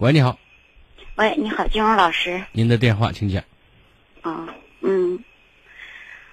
[0.00, 0.38] 喂，你好，
[1.16, 2.42] 喂，你好，金荣老师。
[2.52, 3.44] 您的电话，请讲。
[4.22, 4.48] 啊，
[4.80, 5.22] 嗯，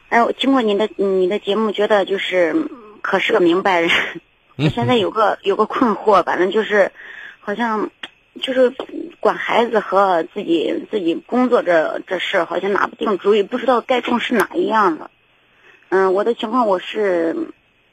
[0.07, 2.55] 哎，我经过您的你的节目，觉得就是
[3.01, 3.91] 可是个明白人。
[4.55, 6.93] 我现在有个有个困惑，反正就是
[7.41, 7.89] 好像
[8.41, 8.73] 就是
[9.19, 15.11] 管孩子和自己自己工作这这事儿，好像拿不定主意，不知道该重视哪一样了。
[15.89, 17.35] 嗯，我的情况我是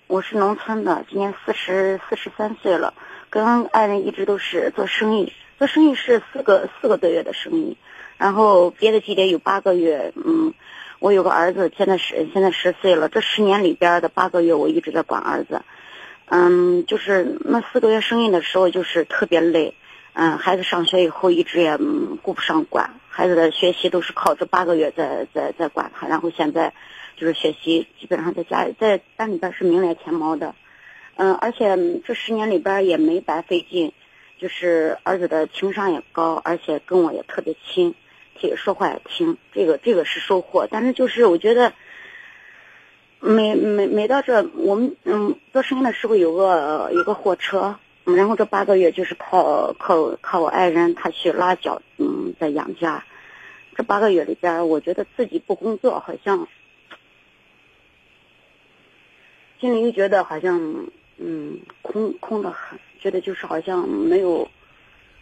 [0.06, 2.95] 我是农村的，今年四十四十三岁了，
[3.29, 5.32] 跟爱人一直都是做生意。
[5.59, 7.77] 做生意是四个四个多月的生意，
[8.19, 10.12] 然后别的季节有八个月。
[10.16, 10.52] 嗯，
[10.98, 13.09] 我有个儿子，现在十现在十岁了。
[13.09, 15.62] 这十年里边的八个月，我一直在管儿子。
[16.27, 19.75] 嗯，就是那四个月生意的时候，就是特别累。
[20.14, 21.77] 嗯，孩子上学以后，一直也
[22.23, 26.06] 顾不上管孩子的学习，都是靠这八个月在在在管他。
[26.06, 26.73] 然后现在
[27.16, 30.55] 就是学习，基本上在家在班里边是名列前茅的。
[31.16, 33.92] 嗯，而且这十年里边也没白费劲。
[34.37, 37.95] 就是儿子的情商也高，而且跟我也特别亲，
[38.38, 40.67] 听说话也听，这个这个是收获。
[40.70, 41.72] 但是就是我觉得，
[43.20, 53.05] 每每每到这我们嗯做生意的时候有个有个货车，然后这八个月就是靠靠靠我爱人他去拉脚嗯在养家。
[53.77, 56.48] 这八个月里边，我觉得自己不工作好像
[59.61, 60.86] 心里又觉得好像
[61.17, 62.78] 嗯空空的很。
[63.05, 64.48] 觉得就是好像没有，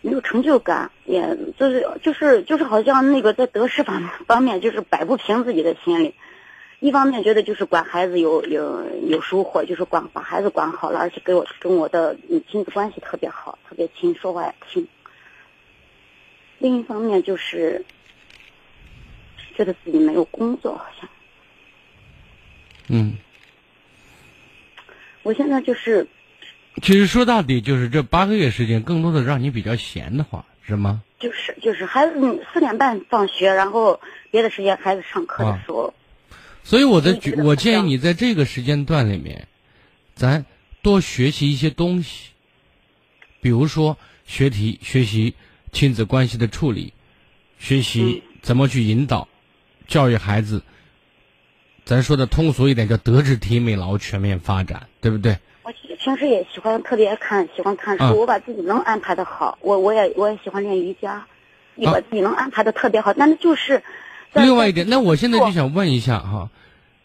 [0.03, 6.15] 没有成就感，也就是就是就是好像那个在得失方方面就是摆不平自己的心里。
[6.79, 12.17] 一方面觉得就是管孩子有有有收获，就是管把孩子管好了，而且给我跟我的
[12.49, 14.87] 亲子关系特别好，特别亲，说话也听。
[16.61, 17.85] 另一方面就是
[19.57, 21.09] 觉得自己没有工作，好像。
[22.87, 23.17] 嗯。
[25.25, 26.07] 我现在就是。
[26.81, 31.03] 其实说到底，就是这八个月时间，更多的让你比较闲的话，是吗？
[31.21, 35.93] 就是就是孩子四点半放学，然后别的时间孩子上课的时候。
[36.65, 39.47] 所以我的我建议你在这个时间段里面，
[40.15, 40.47] 咱
[40.81, 42.31] 多学习一些东西，
[43.41, 45.35] 比如说学题、学习
[45.73, 46.93] 亲子关系的处理，
[47.59, 49.29] 学习怎么去引导
[49.87, 50.63] 教育孩子。
[51.85, 55.39] 咱说的通俗一点，叫德智体美劳全面发展，对不对？
[56.03, 58.19] 我平时也喜欢特别看，喜欢看书。
[58.19, 61.25] 我把自己能安排的好，我我也我也喜欢练瑜伽，
[61.77, 63.15] 你把自己能安排的特别好。
[63.15, 63.85] 但是就是，
[64.33, 66.51] 另外一点，那我现在就想问一下哈，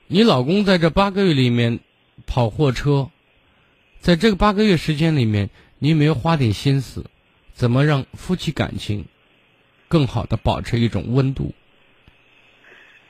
[0.08, 1.80] 你老公在这八个月里面
[2.26, 3.12] 跑货车，
[4.00, 7.06] 在这个八个月时间里面，你有没有花点心思，
[7.54, 9.06] 怎么让夫妻感情
[9.88, 11.54] 更好的保持一种温度？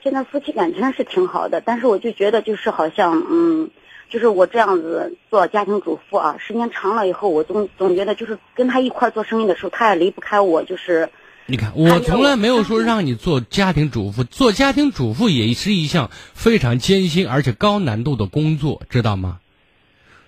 [0.04, 3.70] 现在夫妻感情是挺好的，但是我就觉得就是好像嗯。
[4.10, 10.64] 就是我这样子做家庭主妇啊，时间长了以后，我总总觉得就是跟他一块做生意的时候，他也离不开我。
[10.64, 11.10] 就是
[11.46, 19.40] 你看，我从来没有说让你做家庭主妇，做家庭主妇也是一项非常艰辛而且高难度的工作，知道吗？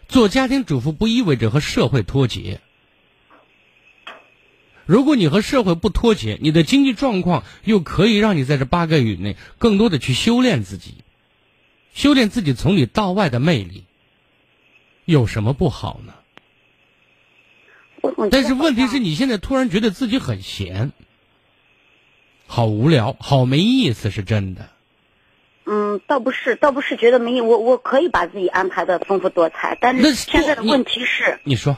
[0.07, 2.59] 做家庭主妇不意味着和社会脱节。
[4.85, 10.96] 如果你和社会不脱节，你的经济状况又可以让你在这八个月内更多的去修炼自己。
[12.00, 13.84] 修炼自己从里到外的魅力，
[15.04, 16.14] 有什么不好呢？
[18.32, 20.94] 但是问题是你现在突然觉得自己很闲，
[22.48, 24.70] 好无聊，好没意思，是真的。
[25.66, 31.76] 嗯，倒不是，倒不是觉得没意我我可以把自己安排的丰富多彩，但是现在的问题是，你说，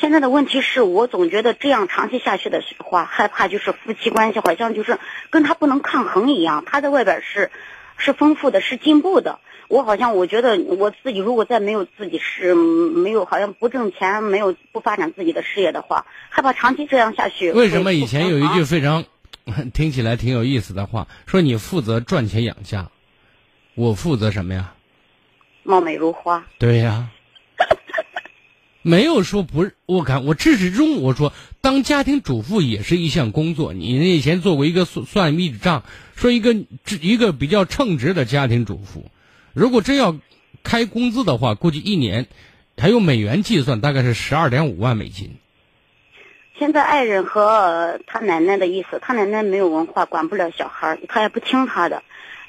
[0.00, 4.98] 现在的问题是我总觉得这样长期下去的话，害怕就是夫妻关系好像就是
[5.30, 7.52] 跟他不能抗衡一样，他在外边是。
[7.98, 9.38] 是丰富的，是进步的。
[9.68, 17.52] 我好像我觉得我自己如果再没有自己是没有好像不挣钱，没有不发展自己的事业的话，害怕长期这样下去。
[17.52, 19.04] 为什么以前有一句非常
[19.74, 22.88] 听起来挺有意思的话，说你负责赚钱养家，
[23.74, 24.72] 我负责什么呀？
[25.64, 26.46] 貌美如花。
[26.58, 27.10] 对呀。
[28.82, 33.72] 没有说不，我看我至始至终我说，当家庭主妇也是一项工作。
[33.72, 35.82] 你以前做过一个算算一笔账，
[36.16, 36.54] 说一个
[37.00, 39.10] 一个比较称职的家庭主妇，
[39.52, 40.16] 如果真要
[40.62, 42.28] 开工资的话，估计一年
[42.76, 45.36] 还用美元计算，大概是十二点五万美金。
[46.58, 52.02] 现在爱人和他奶奶的意思，他奶奶没有文化，管不了小孩，他也不听他的。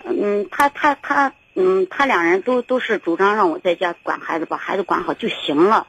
[0.06, 5.88] 嗯，他他他，嗯，他两人都都是主张让我在家管孩子，把孩子管好就行了。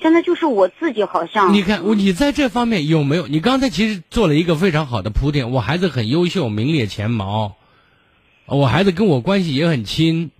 [0.00, 3.26] 现在就是我自己好像，你看，你在这方面有没有？
[3.26, 5.50] 你刚才其实做了一个非常好的铺垫。
[5.50, 7.56] 我孩子很优秀，名列前茅，
[8.44, 10.30] 我孩子跟我关系也很亲。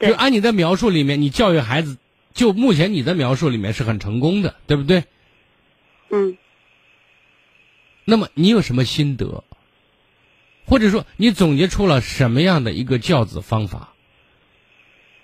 [0.00, 1.96] 就按你的描述里面，你教育孩子
[2.34, 5.04] 就目前你的描述里面是很成功的，对不对？
[6.10, 6.36] 嗯。
[8.04, 9.44] 那么你有什么心得？
[10.66, 13.94] 或者说你总结出了什么样的一个教子方法？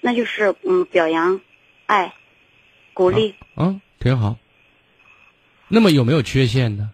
[0.00, 1.40] 那就是嗯，表扬、
[1.88, 2.14] 爱、
[2.92, 3.34] 鼓励。
[3.56, 4.36] 嗯，挺好。
[5.68, 6.90] 那么有没有缺陷呢？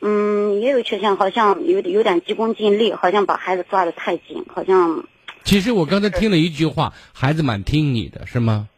[0.00, 5.06] 嗯，也有缺陷，好像有有点急功近利，好像把孩子抓得太紧，好像。
[5.44, 8.68] 其实我刚才听了一句话，孩子蛮听你的，是吗？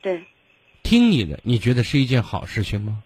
[0.00, 0.24] 对。
[0.82, 3.02] 听你的，你觉得是一件好事情吗？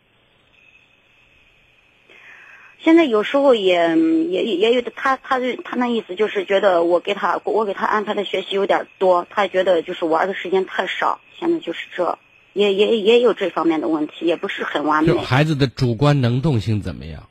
[2.84, 3.98] 现在有时候也
[4.28, 11.19] 也也有的，他他他那意思就是觉得我给他我给他安排的学习有点多，他觉得就是玩的时间太少。
[11.40, 12.19] 现在就是这，
[12.52, 15.12] 也也也有这方面的问题，也不是很完美。
[15.12, 17.28] 就孩子的主观能动性怎么样？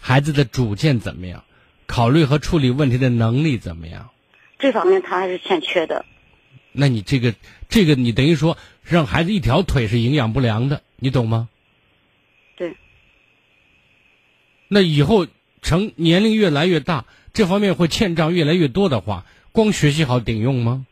[0.00, 1.44] 孩子的主见怎么样？
[1.86, 4.08] 考虑和处理问题的能力怎么样？
[4.58, 6.06] 这方面他还是欠缺的。
[6.72, 7.34] 那你这个
[7.68, 11.48] 这个，你等于说让孩子一条腿是营养不良的，你懂吗？
[14.68, 15.26] 那以后
[15.62, 20.86] 成年龄越来越大，这方面会欠账越来越多的话，光学习好顶用吗？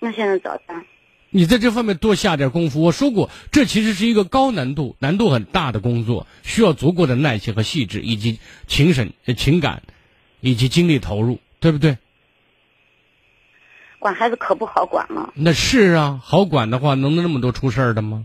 [0.00, 0.84] 那现在咋办？
[1.30, 2.80] 你在这方面多下点功夫。
[2.80, 9.82] 我说过，这其实是一个高难度、难度很大的工作，需要足够的耐心和细致，以及情审、情感，
[10.40, 11.98] 以及精力投入，对不对？
[13.98, 15.34] 管孩子可不好管了。
[15.34, 18.24] 那是啊，好管的话，能那么多出事儿的吗？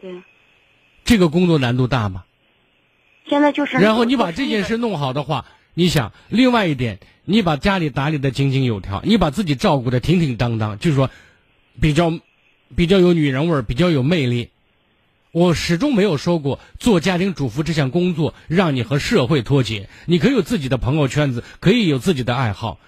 [0.00, 0.22] 对。
[1.04, 2.24] 这个工作难度大吗？
[3.30, 3.78] 现在就是。
[3.78, 11.08] 然后你把这件事弄好的话，你想，另外一点，你把家里打理的井井有条，你把自己照顾的挺挺当当，就是说，
[11.80, 12.12] 比较，
[12.76, 14.50] 比较有女人味儿，比较有魅力。
[15.32, 22.80] 我始终没有说过做家庭主妇这项工作让你和社会脱节，你可以有自己的朋友圈子，可以有自己的爱好。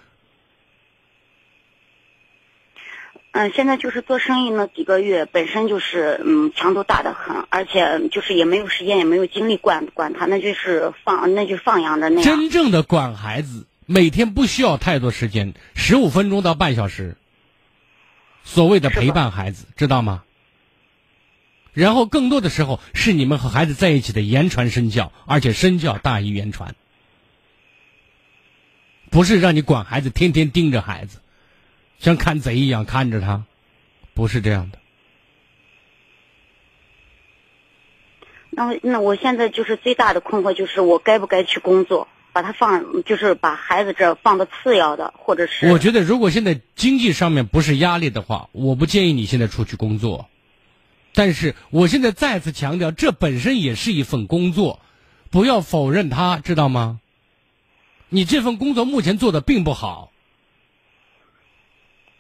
[3.33, 12.25] 嗯，现在就是做生意那几个月，本身就是嗯强度大的很，而且就是也没有时间，也没有精力管管他，那就是放，那就放养的那样。
[12.25, 17.17] 真正的管孩子，每天不需要太多时间，十五分钟到半小时。
[18.45, 20.25] 所谓的陪伴孩子，知道吗？
[21.73, 26.75] 然后更多的时候是你们和孩子在一起的言传身教，而且身教大于言传，
[29.11, 31.22] 不是让你管孩子，天天盯着孩子。
[32.03, 33.45] 像看贼一样看着他，
[34.13, 34.79] 不是这样的。
[38.51, 45.71] 那那我现在就是最大的困惑就是我该不该去工作，把他放就是把孩子这放的次要的，或者是。
[45.71, 50.29] 我觉得如果现在经济上面不是压力的话，我不建议你现在出去工作。
[51.15, 54.81] 但是我现在再次强调，这本身也是一份工作，
[55.31, 56.99] 不要否认它，知道吗？
[58.09, 60.12] 你这份工作目前做的并不好。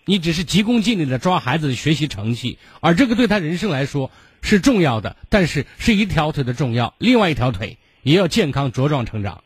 [0.04, 4.10] 你只是急功近利的抓孩子的学习成绩，而这个对他人生来说
[4.42, 9.44] 是重要的，但是是一条腿的重要，另外一条腿也要健康茁壮成长，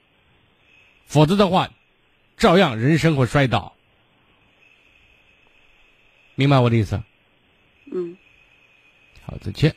[1.07, 1.71] 否则的话，
[2.37, 3.75] 照样人生会摔倒。
[6.35, 7.03] 明白我的意思？
[7.93, 8.17] 嗯。
[9.25, 9.75] 好，再见。